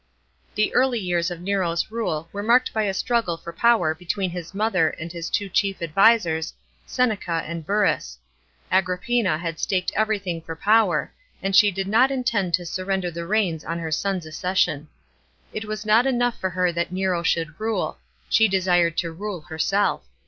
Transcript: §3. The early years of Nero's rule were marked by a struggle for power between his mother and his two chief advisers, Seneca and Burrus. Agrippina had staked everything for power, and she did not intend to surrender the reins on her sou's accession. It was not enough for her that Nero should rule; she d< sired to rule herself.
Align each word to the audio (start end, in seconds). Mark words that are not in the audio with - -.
§3. 0.55 0.65
The 0.65 0.73
early 0.73 0.97
years 0.99 1.29
of 1.29 1.41
Nero's 1.41 1.91
rule 1.91 2.27
were 2.33 2.41
marked 2.41 2.73
by 2.73 2.85
a 2.85 2.91
struggle 2.91 3.37
for 3.37 3.53
power 3.53 3.93
between 3.93 4.31
his 4.31 4.51
mother 4.55 4.89
and 4.89 5.11
his 5.11 5.29
two 5.29 5.47
chief 5.47 5.79
advisers, 5.79 6.55
Seneca 6.87 7.43
and 7.45 7.63
Burrus. 7.67 8.17
Agrippina 8.71 9.37
had 9.37 9.59
staked 9.59 9.91
everything 9.95 10.41
for 10.41 10.55
power, 10.55 11.13
and 11.43 11.55
she 11.55 11.69
did 11.69 11.87
not 11.87 12.09
intend 12.09 12.55
to 12.55 12.65
surrender 12.65 13.11
the 13.11 13.27
reins 13.27 13.63
on 13.63 13.77
her 13.77 13.91
sou's 13.91 14.25
accession. 14.25 14.87
It 15.53 15.65
was 15.65 15.85
not 15.85 16.07
enough 16.07 16.39
for 16.39 16.49
her 16.49 16.71
that 16.71 16.91
Nero 16.91 17.21
should 17.21 17.59
rule; 17.59 17.99
she 18.27 18.47
d< 18.47 18.59
sired 18.59 18.97
to 18.97 19.11
rule 19.11 19.41
herself. 19.41 20.01